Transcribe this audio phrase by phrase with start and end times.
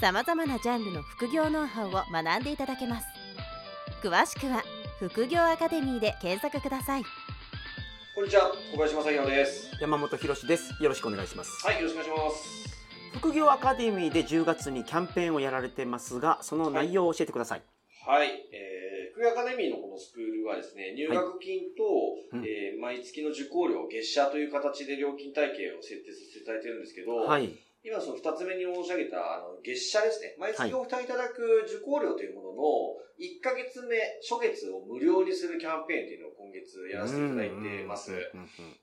[0.00, 3.06] さまざまなジャンルの副業ノウハウを学んでいただけます
[4.00, 4.62] 詳しくは
[5.00, 7.02] 副業アカデミーで検索ください
[8.14, 9.70] こんにちは、小林正宏です。
[9.80, 10.82] 山本博です。
[10.82, 11.64] よろしくお願いします。
[11.64, 12.78] はい、よろしくお願いします。
[13.14, 17.62] 副業アカデミーで10月にキャンペーンをやられてますが、その内容を教えてください。
[18.04, 21.84] はい、えー、副業アカデミーのこのスクールはですね、入学金と、
[22.32, 27.54] うんえー毎月の受講料、月謝という形で料金体系を設定させていただいてるんですけど、はい。
[27.84, 30.34] 今その二つ目に申し上げた、あの、月謝ですね。
[30.38, 32.62] 毎月お負担いただく受講料というものの、
[33.18, 38.14] 1ヶ月目、初月を無料にするキャンペーンというのを今月やらせていただいてます。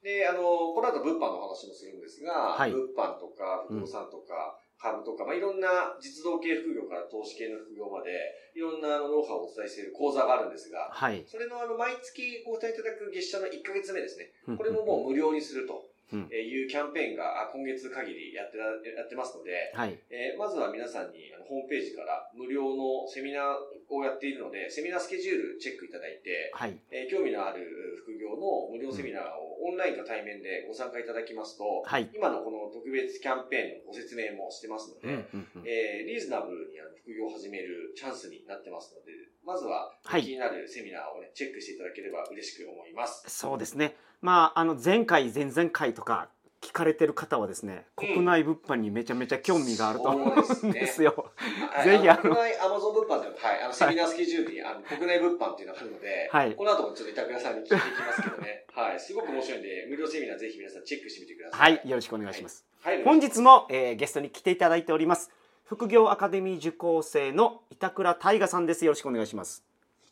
[0.04, 8.12] で、あの、この後物販の話もするんですが、はい物販とか不動産とか、株とか、まあ、いろんな実動系副業から投資系の副業まで、
[8.56, 11.24] いろんなあのノウハウをお伝えしている講座があるんですが、はい。
[11.28, 14.32] それのあの、毎月ご負担いただく月謝の1ヶ月目ですね。
[14.48, 19.98] うんこれももう無料にするとうんいうキャンペーンがあ今月限りやってらやってますので、はい。
[20.10, 26.78] えーまずは皆さんにあのホームページから無料のセミナーをやっているので、セミナースケジュールチェックいただいて、はい。
[26.92, 27.66] えー興味のある
[28.04, 32.10] 副業の無料セミナーをオンラインか対面でご参加いただきますと、はい。
[32.14, 39.12] 今のこの特別キャンペーンのご説明もしてますので、うんうんうんえーリーズナブルにあの副業を始めるチャンスになってますので、
[39.44, 43.24] まずははい気になるセミナーをね、チェックしていただければ嬉しく思います。
[43.28, 43.96] そうですね。
[44.22, 46.30] まあ、あの、前回、前々回とか、
[46.62, 51.32] 聞かれてる方はですね、うん国内物販にめちゃめちゃ興味があると思うんですよ。
[51.78, 61.58] あ ぜひあの国内アマゾン物販でも、はい、あの、セミナースケジュールに、あの、国内物販っていうのがあるので、はいこの後もちょっと板倉さんに聞いていきますけどね、はい、すごく面白いんで、無料セミナーぜひ皆さんチェックしてみてくださ。
[61.58, 61.90] はいい。
[61.90, 62.66] よろしくお願いします。
[62.82, 63.04] はい。
[63.04, 65.32] 本日も、えーゲストに来ていただいております。
[65.66, 68.86] 副業アカデミー受講生の板倉大我さんです。
[68.86, 69.64] よろしくお願いします。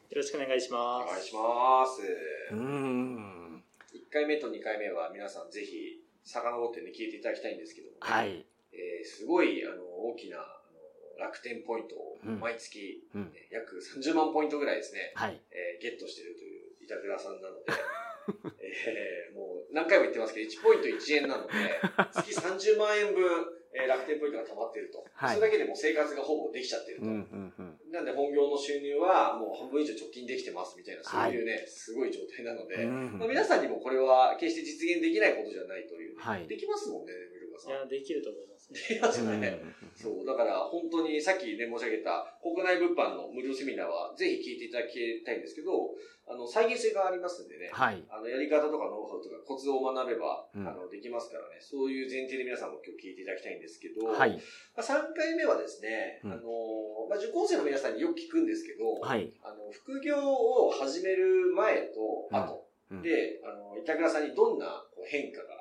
[0.09, 1.09] よろしくお願いしおます。
[1.09, 2.01] 願いします。
[2.51, 3.42] うーん。
[4.13, 8.46] 1回目と2回目は皆さんぜひ遡ってね、聞いていただきたいんですけどもね、はい。
[8.69, 10.38] えーすごい、あの、大きな、
[11.18, 13.34] 楽天ポイントをうん毎月、うん。
[13.34, 15.41] ね約30万ポイントぐらいですね、はい。
[15.50, 17.73] えーゲットしているという板倉さんなので、
[18.62, 21.53] えーもう何回も言ってますけど、1ポイント1円なので、
[22.13, 23.25] 月30万円分、
[23.73, 25.03] えー楽天ポイントが溜まっていると。
[25.13, 27.06] はいそれだけでもう生活がほぼできちゃってると。
[27.06, 27.91] うんうんうん。
[27.91, 36.17] なんで本業の収入はもう半分以上貯金できてますみたいな、そういうね、すごい状態なので、うんまあ、皆さんにもこれは決して実現できないことじゃないという。
[36.17, 37.72] はいできますもんね、ミルカさん。
[37.72, 38.53] いや、できると思います
[39.01, 39.59] ますね。
[39.96, 45.94] そう、だから本当にさっきね、申し上げた国内物販の無料セミナーはぜひ聞いていただきたいんですけど、
[46.25, 48.02] あの、再現性がありますんでね、はい。
[48.09, 54.40] あの、やり方とかノウハウとかコツを学べば、うんあの、できますからね、そういう前提で皆さんも今日聞いていただきたいんですけど、はい。
[54.75, 56.41] まあ、3回目はですね、うんあの、
[57.09, 59.34] まあ、受講生の皆さんによく聞くんですけど、はい。
[59.44, 65.53] あの、副業を始める前と後うんで、あの、板倉さんにどんな変化が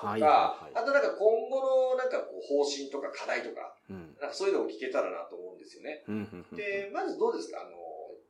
[0.00, 4.16] とか、はいはいはいあとなんか今後のなんかこう方針とか課題とか、うん。
[4.20, 6.04] なんかそういうのを聞けたらなと思うんですよね。
[6.08, 7.60] うんうんうんで、まずどうですか？
[7.60, 7.76] あの、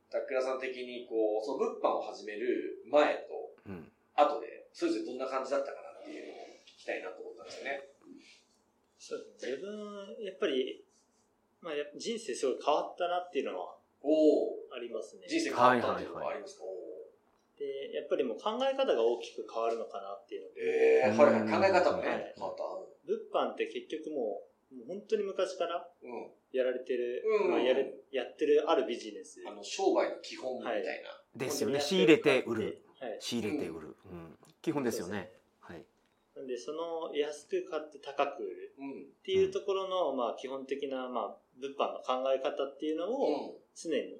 [0.09, 3.93] 板倉さん的にこう、その物販を始める前とうん。
[4.17, 6.37] 後で、それぞれどんな感じだったかなっていうのを
[6.67, 7.89] 聞きたいなと思ったんですよね。
[8.99, 10.85] そうですね自分、やっぱり、
[11.63, 15.29] まあ、人生すごい変わったなっていうのはおおありますね。
[15.29, 16.80] 人生変わったっていうのがありますか、おー
[17.61, 22.65] で、やっぱりもう考え方が大きく変わるのかなっていうので、ええー、はいはい、考え方もね、はい変わった。
[23.05, 24.41] 物販って結局も
[24.73, 26.31] う、もう本当に昔からうん。
[26.53, 29.39] やられてる、うんまあ、やるやってるあるビジネス。
[29.47, 31.15] あの、商売の基本みたいな。
[31.37, 31.81] ですよね。
[31.81, 32.83] 仕入れて売る。
[32.99, 33.17] はい。
[33.21, 33.97] 仕入れて売る。
[34.11, 34.37] うん。
[34.61, 35.31] 基本ですよね。
[35.61, 35.85] はい。
[36.35, 38.91] なんで、その安く買って高く売るうん。
[38.91, 44.19] っていうところの、まあ、基本的な、まあ、物販の考え方っていうのを、う常に、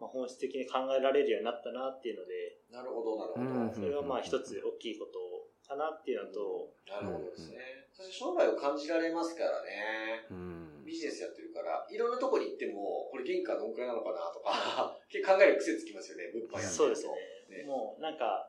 [0.00, 2.72] まあ、本質的に考えられるようになったなっていうので、ん。
[2.72, 3.44] なるほど、なるほど。
[3.44, 5.18] うんそれはまあ一つ大きいこと
[5.66, 7.58] かなっていうのと、なるほどですね。
[7.92, 10.24] そして商売を感じられますからね。
[10.30, 10.84] うん。
[10.86, 16.68] ビジネスやってるから、いろんなとこに行っても、これ原価どんくらいなのかなとか、 結構考える癖つきますよね、物販やってると。
[16.68, 17.06] そうです
[17.50, 17.58] ね。
[17.58, 18.48] ねもうなんか、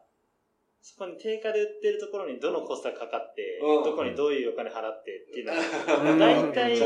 [0.82, 6.80] そこに定価で売ってるところにどのコストがかかって、うんどこにどういうお金払ってっていうのがうん大体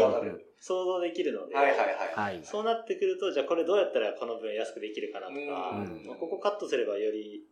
[0.63, 1.77] 想像できるので、はいはい
[2.15, 2.37] はい。
[2.37, 2.45] はい。
[2.45, 7.43] そうなってくると、じゃあこれどうやったらこの分安くできるかなとか、うんまあここカットすればより、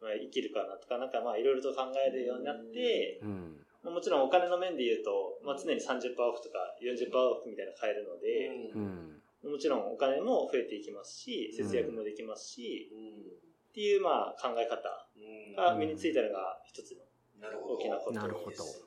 [0.00, 3.56] まあ、生きるかなとか、なんかまあいろいろと考えるようになって、うん。
[3.82, 9.22] まあもちろんお金の面で言うと、まあ、常に30%オフとか40%オフみたいなの買えるので、うん。
[9.50, 12.92] もちちろんお金も増えていきますし、節約もできますし、
[13.72, 14.84] っていうまあ考え方
[15.56, 17.00] が身についたのが一つの
[17.48, 18.84] 大きなことなるほどです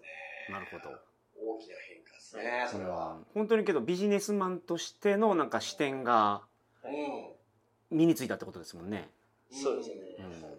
[0.47, 0.93] ねなるほど
[1.35, 3.17] 大きな変化ですね、それは。
[3.33, 6.43] 本当にけどビジネスマンとしてのなんか視点が
[6.83, 7.97] うん。
[7.97, 9.09] 身についたってことですもんね。
[9.51, 10.55] そうですねうんそうね。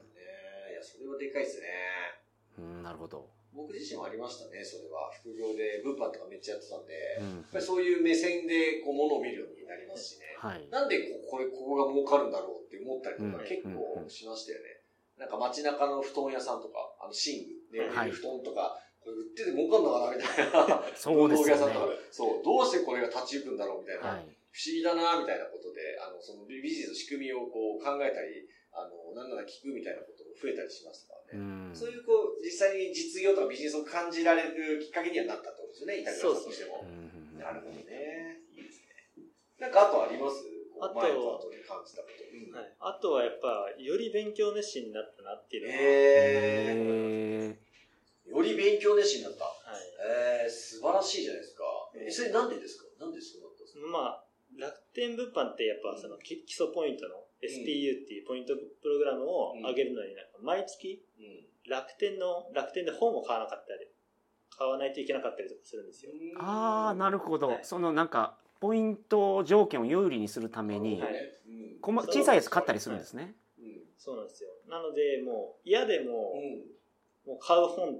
[0.71, 1.67] いや、それはでかいですね。
[2.59, 3.29] うん、なるほど。
[3.57, 5.09] 僕自身もありましたね、それは。
[5.17, 10.37] 副業で物販とかめっちゃやってたんで、うんやっぱりそういう目線でこう物を見るようになりますしね。
[10.37, 10.69] はい。
[10.69, 14.85] なんでここれ、ここが儲かるんだろうって思ったりとかうん結構しましたよね。
[15.17, 20.85] なんか街中の布団屋さんとか、あの、寝具、ね、はい布団とか、これ売ってて儲かんのかなみたいな。
[20.93, 24.09] そうですよね文房具屋さんとかでそう、どうしてこれが立ち行くんだろうみたいな。
[24.13, 24.37] はい。
[24.53, 31.73] 不思議だなみたいなことで、あの、そのビジネスの仕組みをこう考えたり、あの、なんなら聞くみたいなことも増えたりしましたからうね。
[31.73, 31.75] ん。
[31.75, 36.85] そういうこう、実際に実業とかビジネスを感じられるきっかけにはなったってことですよね、イタリアさんとしても。
[36.85, 38.41] うんなるほどね。
[38.57, 39.25] いいですね。
[39.59, 40.45] なんかあとあります？
[40.79, 41.13] あとはい、
[42.81, 49.45] あとはやっぱ、より勉強熱心になったなっていうのは、えへー、より勉強熱心になった。
[49.45, 49.81] はい、
[50.45, 51.65] えー、素晴らしいじゃないですか。
[51.97, 52.85] え、それなんでですか？
[53.01, 53.87] なんでそうなったんですか？
[53.89, 54.25] まあ、
[54.59, 61.47] 楽天物販ってやっぱそのき基礎ポイントの SPU っていうポイントプログラムを上げるのになんか毎月うん。
[61.69, 63.89] 楽天の、楽天で本を買わなかったり、
[64.57, 66.13] 買わないといけなかったりとかするんですよ。
[66.13, 67.49] ーああ、なるほど。
[67.49, 71.03] はいそのなんか、ポイント条件を有利にするために
[71.83, 73.35] 小さいやつ買ったりするんですね。
[73.59, 73.83] うん。
[73.99, 74.51] そうなんですよ。
[74.69, 77.33] なので、もう嫌でも、うん。
[77.33, 77.97] もう買う本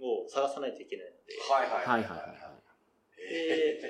[0.00, 2.58] を探さないといけないので、はいはいはいはいはいはい。
[3.30, 3.80] え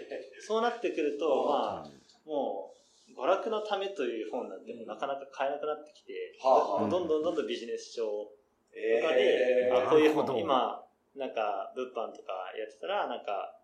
[0.41, 1.91] そうなってくると、 うんまあ、
[2.27, 2.78] もう、
[3.19, 8.39] 娯楽のためという本なんてもうなかなか買えなくなってきて、うどんどんどんどんビジネス書と
[8.79, 10.81] えかで、ーあこういう本、今、
[11.17, 13.59] なんか、物販とかやってたら、なんか、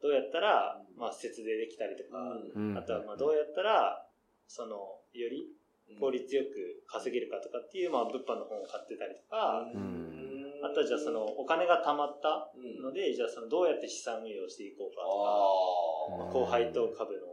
[0.00, 2.18] どうやったら、まあ、節税できたりとか、
[2.54, 4.06] うんあとは、まあ、どうやったら、
[4.46, 4.76] その、
[5.12, 5.50] より
[5.98, 17.31] 効率よく稼げるかとかっていう、まあ、物販の本を買ってたりとか、んあとはじゃあその、お金が貯まったうんので、じゃあその、どうやって資産運用していこうかとか、あまあ後輩と株の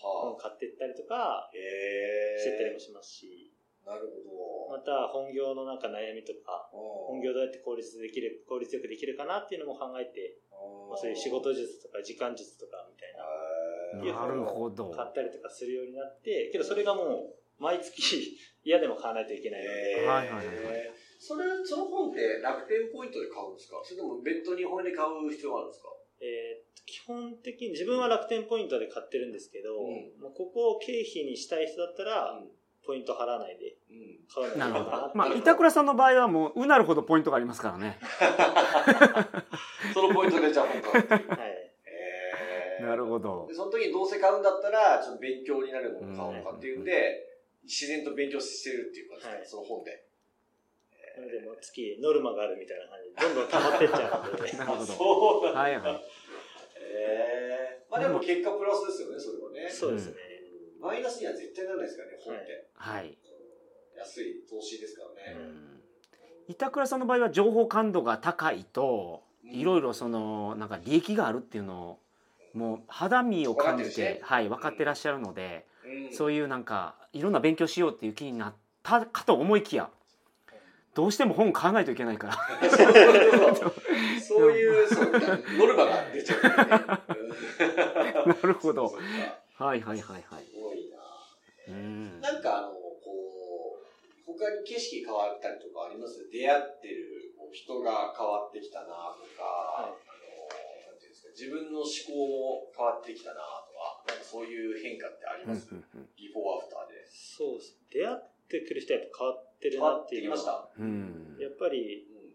[0.00, 1.50] 本買っていったりとか。
[1.52, 3.52] してったりもしますし、
[3.84, 6.78] なるほまた本業のなんか悩みとか、ど。
[7.10, 10.38] 本業どうやって効率できる、効率よくできるかなっていうのも考えて、
[10.88, 14.90] まあ、そういう仕事術とか時間術とかみたいな、なるほど。
[14.90, 20.90] 買ったりとかするようになって、けどそれがもう、毎月 嫌でも買わないといけないので、はいはいはい
[21.22, 23.76] それ、その本って楽天ポイントで買うんですか？
[23.84, 25.88] それとも別途日本で買う必要があるんですか？
[26.20, 32.40] えー基本的に自分は楽天ポイントで買ってるんですけど、うんもうここを経費にしたい人だったら、
[32.84, 34.18] ポイント払わないでうん。
[34.26, 35.18] 買うのいるほどいかなって。
[35.18, 37.98] まあ、板倉さんの場合はもう、うなるほどポイントがありますからね。
[39.94, 41.28] そのポイントでじゃあ本買うっていう。
[41.30, 41.72] はい。
[41.84, 43.54] へーなるほどで。
[43.54, 47.24] その時にどうせ買うんだったら、ちょっと勉強になるものを買おうかっていうんで、
[47.62, 50.09] 自然と勉強してるっていうか、はいその本で。
[51.20, 54.86] なので、もう月ノルマがあるみたいな感じで、どんどん溜まってっちゃうので、なるほど。
[54.86, 55.60] そうなんだ。
[55.60, 56.04] はいはい。
[56.80, 59.68] へーまあでも結果プラスですよね、それはね。
[59.68, 60.14] そうですね。
[60.80, 62.66] マイナスには絶対ならないですからね、本って。
[62.74, 63.18] はい。
[63.96, 65.44] 安い投資ですからうね。
[65.44, 65.82] ん
[66.48, 69.22] 板倉さんの場合は情報感度が高いと
[69.52, 71.98] うんいろいろそのなんか利益があるっていうのを
[72.54, 79.90] もう肌身を感じ分かってはい分かってらっしゃるのでうんそういうなんかいろんな勉強しようっていう気になったかと思いきや
[80.94, 82.34] どうしても本買わないといけないから
[84.20, 85.12] そういう、そう
[85.58, 88.28] ノルマが出ちゃう。
[88.28, 88.86] なるほど
[89.54, 90.98] はいはいはいはいすごいな。
[91.68, 93.86] うんなんかあの、こう、
[94.26, 96.28] 他に景色変わったりとかあります？
[96.30, 102.26] 出会ってるこう人が変わってきたなとか、あの、なんていうんですか、自分の思考
[102.66, 107.06] も変わってきたなとか、なんかそういう変化ってありうんます、うんうんビフォーアフターで。
[107.06, 107.78] そうです。
[107.90, 108.14] 出会
[108.50, 110.42] ってくる人はやっぱ変わってる変なわっていうのは。
[110.42, 110.82] た。
[110.82, 112.34] うんやっぱり、うん。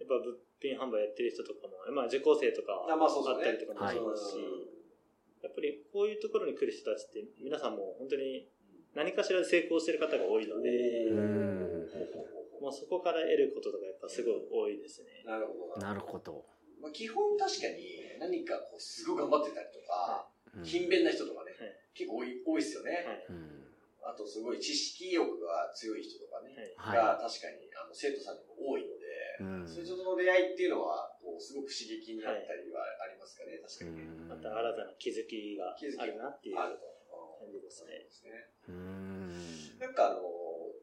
[0.00, 4.40] やっぱ物品販売やってる人とかも、まあ受講生とかあったりとかもしますし、
[5.44, 8.48] やっぱりこういうところに来る人たちって皆さんも本当に
[8.94, 11.86] 何かしらで成功してる方が多いので、うん
[12.60, 15.24] まあそこから得ることとかやっぱすごい多いですね。
[15.24, 15.80] なるほど。
[15.80, 16.44] なるほど
[16.80, 23.06] まあ、基本確かに何かこうすごい頑張ってたりとか、うん勤勉な人とかね、はい結構多い多いですよね。
[24.02, 34.02] あとすごい知識欲が強い人とかね、はいはが確かにあの生徒さんにも多いので、いうんそういう人との出会いっていうのはこうすごく刺激になったりはありますかね、確かに。
[34.02, 37.00] うんまた新たな気づきがあるなっていうあると。
[37.40, 38.04] 感じですね。
[39.80, 40.20] なんかあの、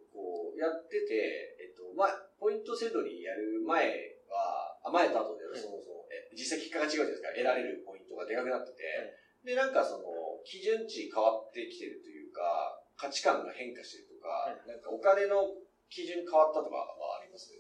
[0.10, 7.30] こうやってて、えっと、まあ、ポイントセドリやる前は、あ前と後ではいそもそも、え実際結果が違うじゃないですか。
[7.30, 10.04] 得られるポイントがでかくなってて、はいで、なんかその、
[10.44, 15.54] 基準値変わってきてるというか、価値観が変化してるとか、なんかお金の
[15.90, 17.54] 基準変わったとかはあります？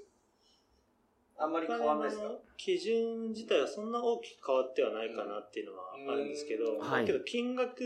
[1.37, 2.33] あんまり変わらないですか？
[2.57, 7.05] 基準自体はそんな大きく変わってはないかなっていうのはあるんですけど、はい。
[7.05, 7.85] けど金額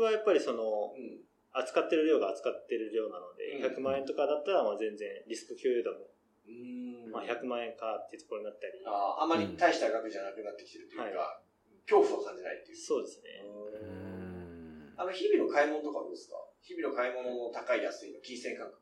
[0.00, 1.20] はやっぱりその、うん。
[1.56, 3.74] 扱ってる量が扱ってる量なので、うん。
[3.74, 6.10] 100万円とかだったらまあ全然リスク共有度も、
[6.46, 7.10] うん。
[7.10, 11.42] まあ、100万円かっていうところになったり、あああまり大した額じゃなくなってきてるというか、
[11.86, 12.76] 恐怖を感じないっていう。
[12.78, 13.42] そうですね。
[13.42, 14.94] うん。
[14.98, 16.38] あの、日々の買い物とかどうですか？
[16.64, 18.80] 日々の買い物の高い安いの金銭感覚。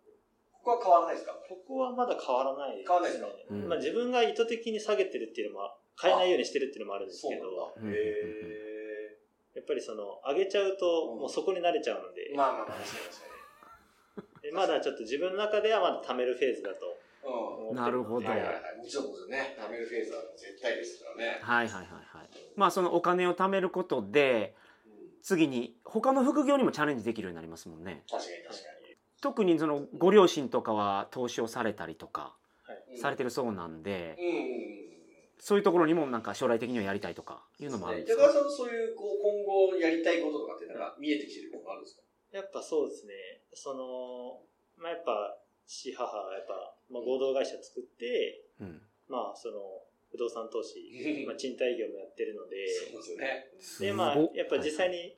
[0.62, 1.34] ここは変わらないですか？
[1.48, 2.94] ここはまだ変わらないですね。
[2.94, 7.74] 変わらないですかうんまあ、自分が意図的に下げてるっていうのも、買えないようにしてるっていうのもあるんですけど。
[7.90, 9.18] へ
[9.54, 16.86] やっぱりその、上げちゃうと、うんもうそこに慣れちゃうのでー。、まあまあまあ、確かに確かでまだちょっと自分の中ではまだ貯めるフェーズだと
[17.26, 17.68] に。
[17.70, 17.76] うん。
[17.76, 18.78] なるほどはいはいはい。
[18.78, 21.38] もちろんもちろんね、貯めるフェーズは絶対ですからね。
[21.42, 21.84] はいはいはい
[22.18, 24.61] はいまあそのお金を貯めることでうん
[25.22, 28.02] 次に他の副業にもチャレンジできるようになりますもんね。
[28.10, 28.72] 確かに確か
[29.22, 32.34] 特にそのご両親とかは投資をされたりとか
[32.90, 32.98] に。
[32.98, 34.26] されてるそうなんでうん。
[34.26, 34.42] うんうん。
[35.38, 38.22] そういうところにもなんか将来的にはやりたいとかいうのもあるんですか？
[38.22, 42.02] 高橋さんのそういう、こう、今後やりたいこととかってなんか見えてきてることあるんですか？
[42.32, 43.14] やっぱそうですね。
[43.54, 44.42] その、
[44.76, 48.82] まあ、やっぱ、父、母がやっぱ、まあ、合同会社作って、うん。
[49.08, 50.78] まあ、その、不動産投資、
[51.26, 53.50] まあ、賃貸業もやってるので、そうですよね。
[53.58, 55.16] すで、まあやっぱ実際に、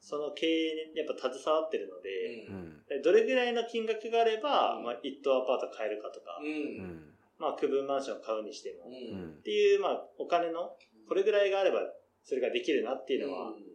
[0.00, 2.52] その経営にやっぱ携わってるのうで、ん。
[2.52, 6.46] うんでどれぐらいの金額があれば、うんまあ、一棟アパート買えるかとか、う。
[6.46, 11.94] うんんまあ、区分マンションを買うにしても、っていう、まあ、お金の、これぐらいがあれば、
[12.24, 13.67] それができるなっていうのは、うん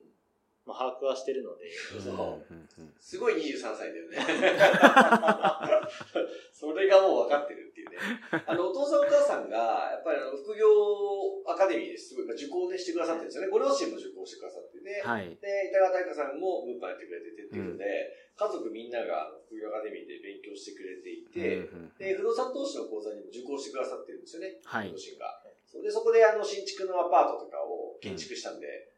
[0.66, 1.70] まあ、把握はしてるので、
[3.00, 4.18] すごい23歳だよね。
[6.54, 7.98] それがもう分かってるっていうね。
[8.48, 10.68] あの、お父さんお母さんが、やっぱりあの、副業
[11.46, 13.50] アカデミーですごい、まあ受講でしてくださってるんですよね。
[13.50, 24.60] ご両親も受講してくださってて、はいで、板川大香さんも物販やってくれててっていうので、家族みんなが副業アカデミーで勉強してくれていて、うんうんで、不動産投資の講座にも受講してくださってるんですよね。
[24.64, 25.44] はい両親が。
[25.82, 28.93] で、そこであの、新築のアパートとかを建築したんで、すで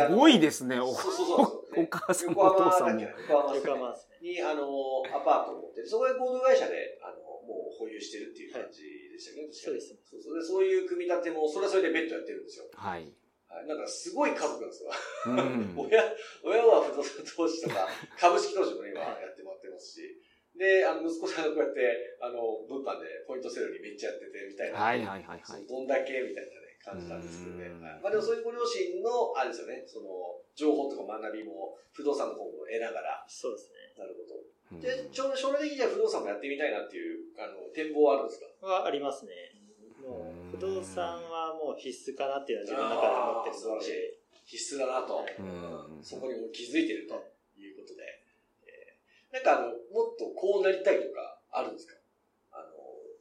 [0.00, 0.80] あのごいですね。
[0.80, 1.42] おそうそうそ
[1.76, 1.80] う。
[1.82, 4.34] お母さんお父さんも横浜浜ですね。
[4.34, 4.66] に、あの、
[5.08, 10.00] アパートを持ってて、そこで合同会社で、あの、もう保有してるっていう感じでしたけど、そうですね。
[10.04, 10.34] そうそう。
[10.34, 12.68] で、そういう組み立ても、それはそれで別途やってるんですよ。
[12.74, 13.08] はい。
[13.50, 14.90] はい、なんかすごい家族なんですよ。
[15.26, 15.74] うん。
[15.90, 16.04] 親、
[16.44, 17.88] 親は不動産投資とか、
[18.18, 20.22] 株式投資もね、今やってもらってますし、
[20.54, 24.78] で、あの、息子さんがこうやって、あの、物販でポイントセルにめっちゃやってて、みたいな。
[24.78, 25.42] はいはいはいはい。
[25.42, 27.68] そうどんだけみたいなね、感じなんですけどね。
[28.02, 30.08] まあでもそういうご両親の、あれですよね、その、
[30.56, 33.92] 情報とか学びも、不動産の方も得ながら、そうですね。
[33.98, 34.40] なるほど。
[34.72, 34.80] うん。
[34.80, 38.66] で、ちょ将来的には不動産もやってみたいなっていう、あの、展望はあるんですか？
[38.66, 39.32] はありますね。
[40.00, 45.20] もう、不動産はもう必須かなっていうのは自分の中で思ってる素晴らしで、必須だなと。
[45.38, 47.14] うんそこにも気づいてると
[47.60, 48.02] いうことで。
[48.64, 49.34] えー。
[49.34, 51.99] なんかあの、もっとこうなりたいとかあるんですか？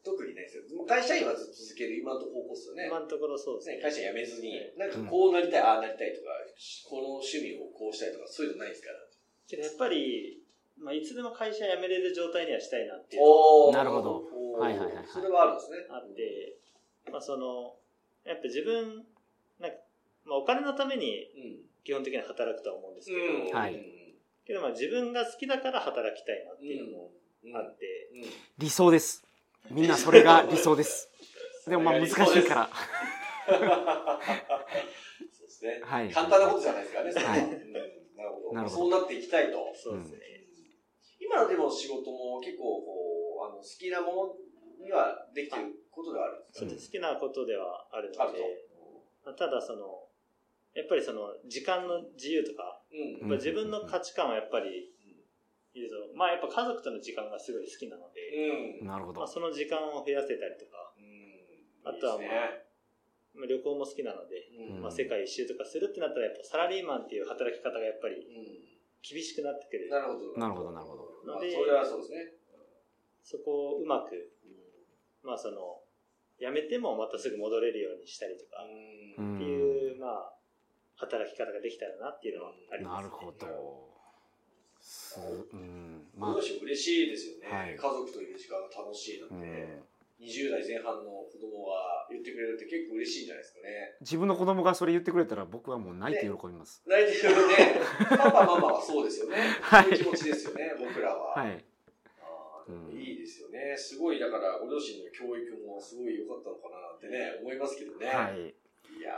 [0.09, 0.63] 特にないですよ。
[0.73, 2.87] もう会社員はずっと続ける今の方向ですよね。
[2.87, 3.75] 今のところそうですね。
[3.77, 6.33] ね会社辞めずにはい、なんかこうなりたい、ああなりたいとか、
[6.89, 8.97] この趣味をこうしたいとか、そういうのないですから。
[9.47, 10.41] けどやっぱり、
[10.77, 13.71] まあ、いつでも会社辞めれる状態にはしたいなっていう。
[13.73, 14.23] なるほど。
[14.57, 15.05] はいはいはいはい。
[15.07, 15.87] それはあるんですね。
[15.87, 16.57] があって、
[17.11, 17.75] まあその、
[18.25, 19.05] やっぱ自分、
[19.59, 19.77] なんか、
[20.25, 21.69] まあお金のためにうん。
[21.83, 23.51] 基本的には働くとは思うんですけど、うん。
[23.51, 23.73] はい。
[24.45, 27.11] けどまあ自分が好きだから働きたいなっていうのも
[27.43, 27.55] うん。
[27.55, 28.23] あって、うん。
[28.57, 29.23] 理想です
[29.71, 31.09] みんなそれが理想です
[31.67, 32.15] でもまあ難しい
[32.47, 32.69] から
[33.49, 33.59] そう
[35.47, 35.81] ですね。
[35.83, 38.53] はい簡単なことじゃないですからね、ははいうんなるほど。
[38.53, 39.71] なるほどそうなっていきたいと。
[39.73, 40.19] そうですね。
[41.19, 44.35] 今のでも仕事も結構こう、あの、好きなも
[44.79, 48.31] のにはできてることではあるんですそうです好きなことではあるの。
[48.33, 48.39] で、
[49.25, 50.09] まあただその、
[50.75, 53.11] やっぱりその時間の自由とか、うん。
[53.19, 54.91] やっぱ自分の価値観はやっぱり、
[55.73, 58.87] いると、まあやっぱ家族との時間がすごい好きなので、うん。
[58.87, 59.19] なるほど。
[59.21, 60.93] まあその時間を増やせたりとか、
[61.85, 62.29] あとはまあ
[63.35, 64.81] まあ旅行も好きなので、うん。
[64.81, 68.69] まあ世界一周とかするってなったらやっぱサラリーマンっていう働き方がやっぱりうん。
[69.01, 69.89] 厳しくなってくる。
[69.89, 70.35] なるほど。
[70.35, 71.07] なるほどなるほど。
[71.25, 72.33] まあのでそれはそうですね。
[73.23, 74.33] そこをうまく、
[75.23, 75.83] まあその、
[76.39, 78.65] 辞めてもまたすぐ戻れるようにしたりとか、
[79.17, 79.35] うん。
[79.35, 80.33] っていう、まあ、
[80.95, 83.88] 働き方ができたらなっていうのはあります、なるほど
[84.89, 85.19] す
[85.53, 86.01] うん。
[86.17, 87.75] まあ、まあ嬉しいですよね、はい。
[87.75, 90.25] 家族といる時間が楽しいなんて、うん。
[90.25, 93.95] 20代前半の子供が言ってくれるって結構嬉しいんじゃないですかね。
[94.01, 96.81] 自分の子供がそれ言ってくれたら僕はもう泣いて喜びます。
[96.87, 97.55] 泣いてるよね。
[98.17, 99.37] パパ、ママはそうですよね。
[99.61, 99.83] はい。
[99.83, 101.37] そういう気持ちですよね、僕らは。
[101.37, 101.63] はい。
[102.69, 103.77] うんいいですよね。
[103.77, 108.07] すごい、だから、ご両親の教育もすごい良かったのかななんてね、思いますけどね。
[108.07, 108.53] はい。
[108.97, 109.13] いや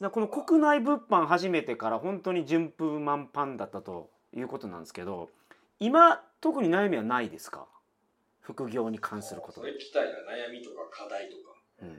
[0.00, 5.30] だこの国内物販始めてから本当に順風満帆だったということなんですけど
[5.78, 7.66] 今特に悩みはないですか？
[8.40, 9.60] 副業に関すること。
[9.60, 11.96] それ聞きたいな悩みとか課題とか、うん。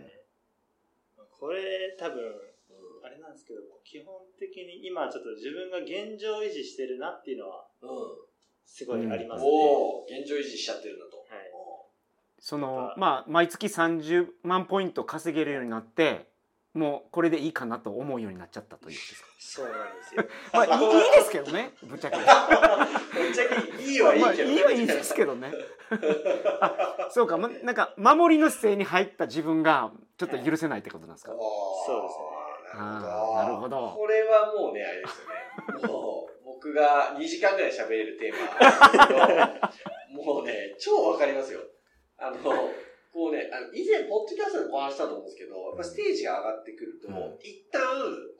[1.40, 2.18] これ多分
[3.04, 7.90] あれなんですけど基本的に今ちょっと自分が現状維持してるなっていうのはうん
[8.66, 11.52] すごいありますね、おお現状維持しちゃってるんだと、はい。
[12.40, 16.32] そのまあ毎月30万ポイント稼げるようになって
[16.74, 19.28] もうこれでいいかなと思うようになっちゃったということですか？
[19.40, 20.24] そうなんですよ。
[20.54, 22.18] まあいいいいですけどねぶっちゃけ。
[22.18, 22.26] ぶっ
[23.32, 23.46] ちゃ
[23.78, 25.52] けいいはいいけど、まあ、いいはいいですけどね。
[26.62, 32.80] あそうか、ま、なんか守りの姿勢に入った自分がちょっと許せないってことなんですか、そうですね。
[32.80, 33.94] なるほどあーなるほど。
[33.96, 35.88] これはもうねあれですよね。
[35.88, 39.14] もう僕が2時間ぐらい喋れるテーマなんですけ
[40.18, 41.60] どもうね超わかりますよ。
[42.18, 42.38] あの
[43.14, 47.38] こうねあの以前ポッドキャストでお話したと思うんですけどやっぱステージが上がってくると、うん。
[47.40, 47.80] 一旦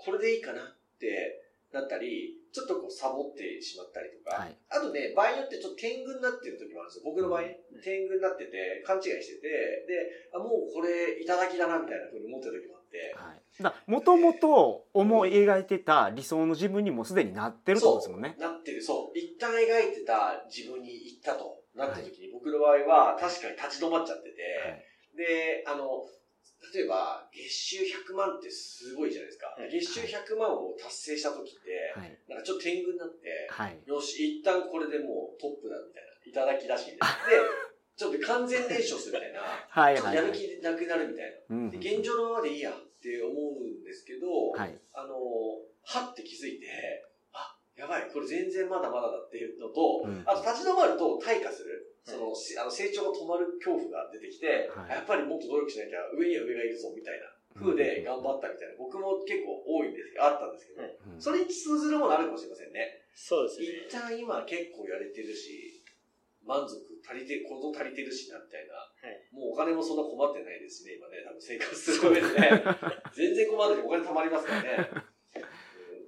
[0.02, 4.56] これでいいかなってなったりちょっとこうサボってしまったりとか、はい。
[4.70, 7.10] あとね、場合によってちょっと天狗になってる時もあるんですよ。
[7.10, 18.38] 僕の場合ね、天狗になってて、勘違いしてて、で、あもうこれ、いただきだな、みたいな風に思ってる時もあって、はい、だもともと思い描いてた理想の自分にもすでになってるってことですもんね。
[18.38, 19.18] なってる、そう。
[19.18, 24.86] 一旦描いてた自分に行ったとなった時に、僕の場合は確かに立ち止まっちゃってて、はい。
[25.18, 26.06] で、あの、
[26.74, 29.48] 例えば、月収100万ってすごいじゃないですか。
[29.58, 29.70] はい。
[29.70, 32.18] 月収100万を達成した時って、はい。
[32.30, 33.82] なんかちょっと天狗になって、はい。
[33.86, 37.28] よし、一旦これでもうトップだみたいな、いただきだしみたいな。
[37.30, 37.64] で、
[37.96, 40.16] ちょっと完全燃焼するみたいな、はいはいはい。
[40.16, 41.56] やる気なくなるみたいな。
[41.56, 44.80] うんで現状のままでいいやって思うんですけど、はい。
[44.94, 45.16] あの、
[45.84, 47.13] はって気づいて、あ、
[47.84, 51.92] やばい、これ全然まだまだだっていうのと、うんあと立ち止まると退化する。
[52.04, 57.28] その、しあの成長が止まる恐怖が出てきて、はいやっぱりもっと努力しなきゃ上には上がいるぞみたいな
[57.60, 63.04] 風で頑張ったみたいな、僕も結構多いんですけど、あったんですけど、はいうんそれに通ずるものあるかもしれませんね。
[63.16, 65.84] そうですね一旦今結構やれてるし、
[66.44, 68.80] 満足足りて、こと足りてるしな、みたいな。
[68.80, 72.64] はいもうお金もそんな困ってないですしね、今ね、多分生活する上でね。
[73.12, 75.13] 全然困っててお金貯まりますからね。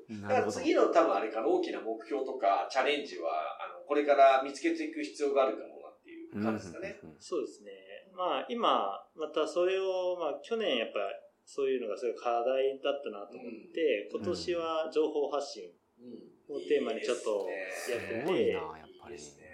[0.09, 3.31] うんだから次の多分あれかな、大きな目標とかチャレンジは、
[3.63, 6.99] あの、これから見つけていく必要があるかもなっていう感じですかね。
[7.01, 7.71] うんうんうんそうですね
[8.15, 10.99] まあ今またそれを、まあ、去年やっぱ
[11.43, 17.47] そういうのがすごい課題だったなと思って、今年は情報発信うんをテーマにちょっと
[17.91, 19.45] やっててすごいなやっぱりいいですね。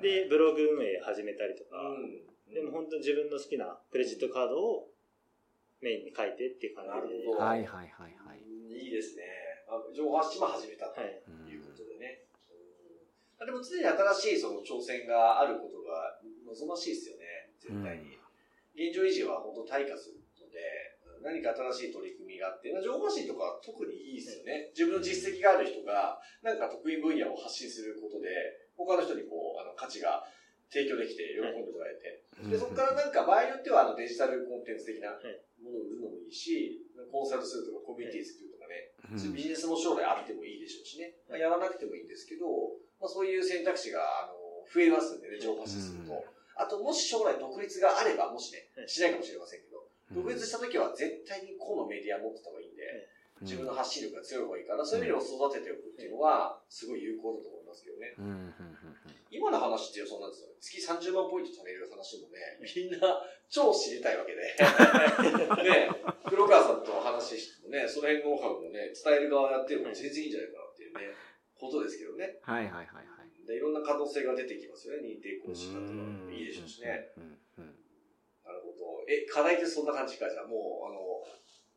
[0.00, 2.54] でブログ運営始めたりとか、うん。
[2.54, 4.88] でも本当に自分の好きなクレジットカードを
[5.82, 8.40] メインに書いてっていう感じでなるほどはいはいはいはい
[8.72, 9.24] いいですね。
[9.66, 11.00] あ情報発信も始めたと。
[11.00, 12.22] はいうことでね。
[12.30, 12.36] うん
[13.44, 16.16] でも常に新しいその挑戦があることが
[16.48, 18.16] 望ましいですよね、絶対に。
[18.72, 20.56] 現状維持は本当退化するので、
[21.20, 24.72] 何か新しい取り組みがあって、まあ情報発信とか特にいいですよね。
[24.72, 28.32] 自分の実績がある人が、なんか得意分野を発信することで、
[28.72, 30.24] 他の人にこう、あの、価値が
[30.72, 35.12] 提供できて喜んでもらえて、で、そこからなんか場合によってはあのデジタルコンテンツ的な
[35.60, 36.80] ものを売るのもいいし、
[37.12, 38.55] コンサルするとかコミュニティ作る
[39.06, 42.46] とかね、うんビジネスも将来あってもいいでしょうしね、まあ、やらなくてもいいんですけど、
[43.00, 44.34] まあ、そういう選択肢があの
[44.66, 46.12] 増えますんでね、情報発信すると。
[46.12, 48.88] うんあと、もし将来独立があれば、もしねは、い。
[48.88, 50.24] しないかもしれませんけど、うん。
[50.24, 58.16] 独立した時は絶対に個のメディア持ってた方がいいんで、うん自分の発信力が強い方がいいから、そういう意味でも育てておくっていうのは、すごい有効だと思いますけどね。
[59.36, 60.48] 今の話ってそうなんですよ。
[60.60, 64.40] 月30万ポイント貯める話もね、みんな超知りたいわけで。
[65.62, 65.90] ね、
[66.24, 71.14] 黒川さんとお話ししてもね、その辺のノウハウもね、伝える側やってるのも全然いいんじゃないかなっていうね、
[71.54, 72.38] ことですけどね。
[72.42, 73.16] はいはいはいはい。
[73.46, 76.30] でいろんな可能性が出てきますよね、認定講師だとかも。
[76.30, 77.14] いいでしょうしね。
[78.44, 79.04] なるほど。
[79.08, 81.22] え、課題ってそんな感じか、じゃあもう、あの、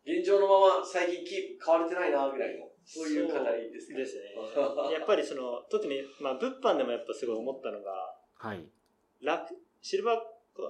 [0.03, 3.97] 現状のまま最近キープ変われてないな、ぐらいの、そういう課題ですか？
[3.97, 4.33] ですね
[4.91, 8.67] やっぱりその特に、まあ、物販でもやっぱすごい思ったのがはい
[9.21, 10.17] 楽シルバー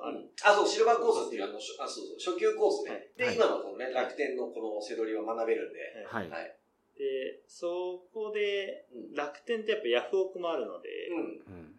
[0.03, 2.91] あのあ、そう、シルバーコースっていう、あの、しょあそうそう、初級コースね。
[2.91, 5.79] はいで、はい今のこのね、楽天のこのセドリは学べるんで。
[6.05, 6.55] はいはい。
[6.95, 9.13] でそこでうん。
[9.15, 11.17] 楽天ってやっぱヤフオクもあるので、うん。
[11.17, 11.78] うん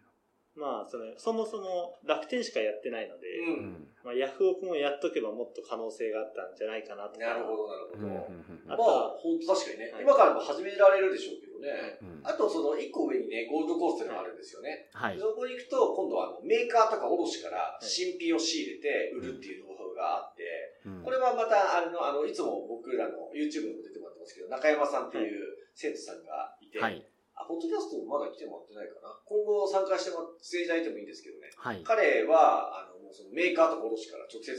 [0.55, 3.55] まあそのそもそも楽天しかやってないので、う。
[3.55, 3.65] うん。
[3.71, 7.25] んまあ、ヤフオクもやっとけばもっと可能性があったんじゃないかなとか。
[7.25, 8.01] なるほど、なるほど。
[8.01, 8.11] うん。
[8.11, 10.03] うんまあ本当確かにね、はい。
[10.03, 11.99] 今からも始められるでしょうけどね。
[12.01, 12.21] うん。
[12.23, 14.89] あと、その、一個上にね、ゴールドコースっていうのがあるんですよね。
[14.91, 15.19] はい。
[15.19, 20.43] そこに行くと、今度はあのメーカーとか卸から新品を仕入れて売るっていうノウハウがあって、
[20.85, 21.03] うん。
[21.03, 26.97] これはまた、あの、あの、いつも僕らの YouTube にも出てもらってますけど、中山さんっていう生徒さんがいて、はい。
[26.97, 27.10] あ、
[27.47, 29.15] ポッドキャストもまだ来てもらってないかな。
[29.25, 31.51] 今後参加してもらって、出演いただいてもいいんですけどね。
[31.55, 34.53] はい彼は、あの、もうそのメーカーとか卸から直接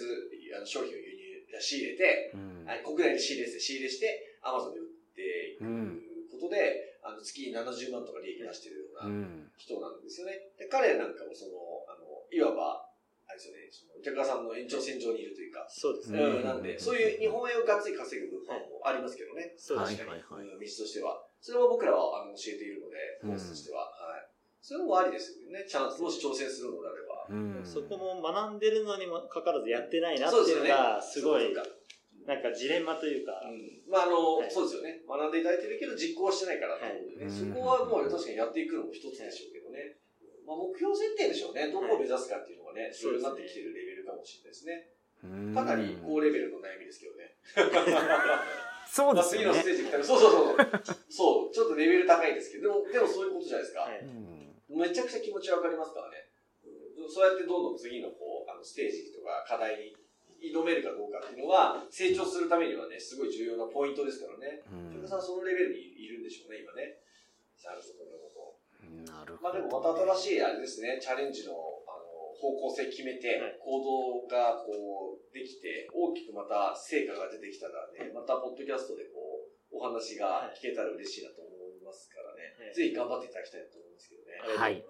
[0.57, 1.23] あの商品を輸入、
[1.61, 5.23] 仕入れて、うんはい、国内で仕入れして、仕入れして、アマゾンで売って
[5.55, 9.11] いくことで、あの月に70万とか利益出してるような
[9.59, 10.55] 人なんですよね。
[10.57, 12.89] で彼なんかもその、あの、いわば、
[13.27, 16.23] あれですよね、その板倉さんの延長線上にいるというか、そうですね。
[16.23, 19.55] うん、なんで、そういう日本円をがっつり稼ぐ部分もありますけどね。
[19.57, 21.25] そう確かに、はいはいはい、道としては。
[21.43, 23.91] それを僕らはあの教えているので、コースとしては。
[23.91, 24.23] はい。
[24.63, 25.67] それもありですよね。
[25.67, 27.27] チャンス、もし挑戦するのであれば。
[27.35, 31.51] うん、そこも学んでるのにもかかわらずやってないなっていうのが、すごい、
[32.23, 33.43] なんかジレンマというか。
[33.43, 35.03] うん、まああの、はい、そうですよね。
[35.03, 39.99] 学んでいただいてるけど実行はしてないからと思うんでね、はい、そこはもう確かにやっていくのも一つでしょうけどね。
[40.47, 41.75] まあ目標設定でしょうね。
[41.75, 44.95] どこを目指すかっていうのがね、そういうなってきてるレベルかもしれないですね。
[45.55, 47.35] かなり高レベルの悩みですけどね。
[48.93, 49.41] そうですね。
[49.41, 50.57] 次のステージ来たら、そうそうそう。
[51.09, 53.89] そう、ちょっとレベル高いですけど、でも、でもそういうことじゃないですか。
[53.89, 54.05] はい、
[54.69, 56.29] めちゃくちゃ気持ちわかりますからね。
[57.09, 59.97] そうやってどんどん次のこう、あの、ステージとか課題に
[60.53, 64.61] 挑めるかどうかっていうのは、成長するためにはね、すごい重要なポイントですからね。
[64.69, 65.09] うん。
[65.09, 67.01] さんそのレベルにいるんでしょうね、今ね。
[67.65, 68.13] なるほど、な
[69.25, 69.41] るほど。
[69.41, 71.57] まあでもまた新しいあれですね、チャレンジの
[72.43, 84.59] 方向性決めて、行動がこう、できて、大きくまた成果が出てきたらね、またポッドキャストでこう、お話が聞けたら嬉しいなと思いますからね、はい、ぜひ頑張っていただきたいと思いますけどね。
[84.59, 84.73] はい。
[84.75, 84.85] はい。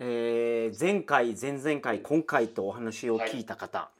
[0.00, 3.90] えー、前回、前々回、今回とお話を聞いた方、は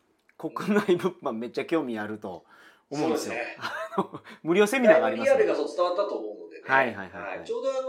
[0.50, 2.44] い、国内物販めっちゃ興味あると
[2.90, 3.34] 思うんですよ。
[3.34, 3.56] すね、
[4.42, 5.36] 無料セミナーがあります、ね。
[5.38, 6.62] リアルがそう伝わったと思うのでね。
[6.66, 7.88] はいはいはい、はい、ちょうどあの、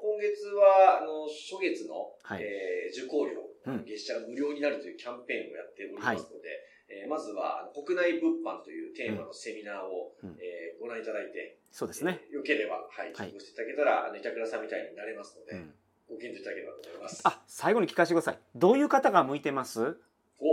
[0.00, 6.48] 今月は、あの、初月の、はい、えー、受講料月謝が無料になるというキャンペーンをやっておりますので、
[6.92, 12.20] はい、えー、まずは国内物販というテーマのセミナーを、うん、えー、ご覧いただいて、そうですね。
[12.28, 15.74] えー、よければ、はい、受講していただけたら、あの、板倉さんみたいになれますので、うん、
[16.08, 17.20] ご検討いただければと思います。
[17.24, 18.38] あ、最後に聞かせてください。
[18.54, 19.98] どういう方が向いてます？
[20.40, 20.44] お、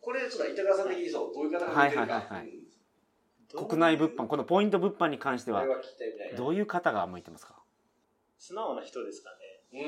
[0.00, 2.12] これちょっと板倉さん的にそう、どういう方が向いてるか。
[2.14, 5.66] はいはいはい、国内物販、このポイント物販に関しては、
[6.36, 7.56] どういう方が向いてますか？
[8.38, 9.30] 素直な人ですか
[9.72, 9.82] ね。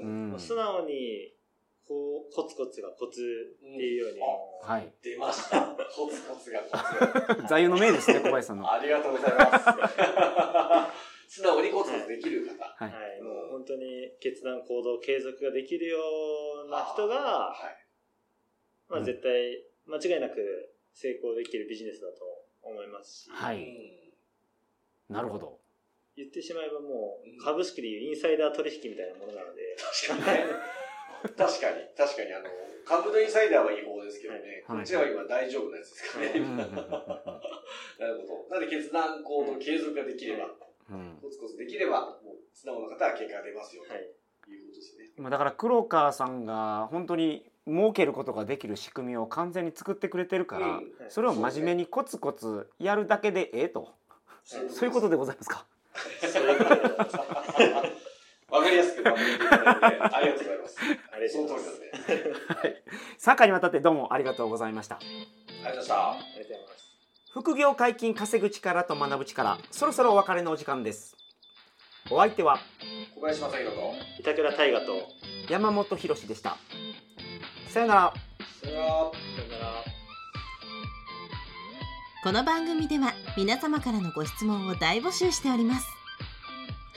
[0.00, 0.38] うん。
[0.38, 1.32] 素直に
[1.88, 4.20] こう、コツコツがコツっていうように。
[4.62, 4.92] はい。
[5.02, 5.74] 出ました。
[5.90, 7.48] コツコツがコツ。
[7.48, 8.70] 座右の銘ですね、小林さんの。
[8.70, 10.92] ありがとうございま
[11.26, 11.40] す。
[11.40, 12.62] 素直にコツコツできる方。
[12.62, 12.92] はい。
[12.92, 15.98] はい、もう本当に決断行動継続ができるよ
[16.66, 17.16] うな人が、
[17.50, 17.86] はい。
[18.88, 22.18] まあ絶対、間違いなく成功できるビジネスだと
[22.62, 23.30] 思いますし。
[23.30, 24.12] はい。
[25.08, 25.58] なるほど。
[26.16, 29.76] 言ってしまえばもう、株式でいうインサイダー取引みたいなものなので。
[30.06, 30.78] 確かにね。
[31.22, 32.46] 確かに、確かに、あの、
[32.84, 36.40] 株のインサイダーは違法ですけどね、はい、こっちは今大丈夫なやつですからね。
[37.98, 38.50] なるほど。
[38.50, 40.50] なんで決断行動継続ができれば、
[40.90, 45.10] うん、コツコツできれば、もう素直な方は結果が出ますよ、ということですね。
[45.18, 53.92] 今だから黒川さんが本当に儲けることができる仕組みを完全に作ってくれてるから、うん、それを真面目にコツコツやるだけでええと。
[54.44, 55.66] そういうことでございますか？
[58.50, 60.78] わかりやすくまとめていただいて、ありがとうございます。
[61.12, 62.32] ありその通りなんで。
[62.54, 62.82] はい。
[63.18, 64.96] 3回にわたってどうもありがとうございました。
[64.96, 65.06] あり
[65.64, 66.10] がとうございました。
[66.10, 66.84] ありがとうございます。
[67.32, 71.14] 副業解禁稼ぐ力と学ぶ力、そろそろお別れのお時間です。
[72.10, 72.58] お相手は
[73.14, 75.08] 小林正弘と板倉大河と
[75.50, 76.56] 山本博でした。
[77.68, 78.14] さよなら。
[78.62, 78.88] さよなら。
[78.88, 79.12] さよ
[79.50, 79.84] なら。
[82.24, 85.97] この番組では皆様からのご質問を大募集しております。